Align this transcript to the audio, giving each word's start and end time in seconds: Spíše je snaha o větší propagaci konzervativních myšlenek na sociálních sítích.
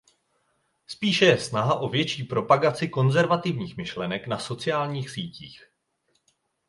Spíše 0.87 1.25
je 1.25 1.37
snaha 1.37 1.79
o 1.79 1.89
větší 1.89 2.23
propagaci 2.23 2.89
konzervativních 2.89 3.77
myšlenek 3.77 4.27
na 4.27 4.39
sociálních 4.39 5.09
sítích. 5.09 5.65